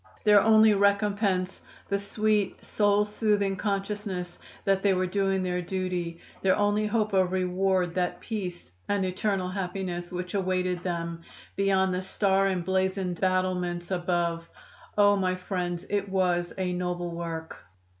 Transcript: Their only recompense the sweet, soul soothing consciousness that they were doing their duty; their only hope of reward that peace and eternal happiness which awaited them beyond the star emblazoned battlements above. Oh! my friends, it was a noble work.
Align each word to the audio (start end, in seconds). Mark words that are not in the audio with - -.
Their 0.23 0.41
only 0.41 0.73
recompense 0.73 1.61
the 1.87 1.99
sweet, 1.99 2.65
soul 2.65 3.05
soothing 3.05 3.55
consciousness 3.55 4.39
that 4.65 4.81
they 4.81 4.95
were 4.95 5.05
doing 5.05 5.43
their 5.43 5.61
duty; 5.61 6.19
their 6.41 6.55
only 6.55 6.87
hope 6.87 7.13
of 7.13 7.31
reward 7.31 7.93
that 7.93 8.19
peace 8.19 8.71
and 8.89 9.05
eternal 9.05 9.47
happiness 9.49 10.11
which 10.11 10.33
awaited 10.33 10.81
them 10.81 11.21
beyond 11.55 11.93
the 11.93 12.01
star 12.01 12.47
emblazoned 12.49 13.21
battlements 13.21 13.91
above. 13.91 14.49
Oh! 14.97 15.15
my 15.17 15.35
friends, 15.35 15.85
it 15.87 16.09
was 16.09 16.51
a 16.57 16.73
noble 16.73 17.11
work. 17.11 17.57